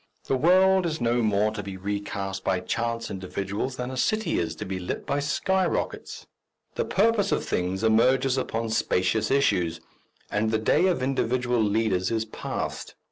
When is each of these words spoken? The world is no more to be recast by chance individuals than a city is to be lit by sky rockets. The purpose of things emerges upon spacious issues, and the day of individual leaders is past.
The 0.25 0.35
world 0.35 0.87
is 0.87 0.99
no 0.99 1.21
more 1.21 1.51
to 1.51 1.61
be 1.61 1.77
recast 1.77 2.43
by 2.43 2.61
chance 2.61 3.11
individuals 3.11 3.75
than 3.75 3.91
a 3.91 3.95
city 3.97 4.39
is 4.39 4.55
to 4.55 4.65
be 4.65 4.79
lit 4.79 5.05
by 5.05 5.19
sky 5.19 5.63
rockets. 5.67 6.25
The 6.73 6.85
purpose 6.85 7.31
of 7.31 7.45
things 7.45 7.83
emerges 7.83 8.35
upon 8.35 8.71
spacious 8.71 9.29
issues, 9.29 9.79
and 10.31 10.49
the 10.49 10.57
day 10.57 10.87
of 10.87 11.03
individual 11.03 11.61
leaders 11.61 12.09
is 12.09 12.25
past. 12.25 12.95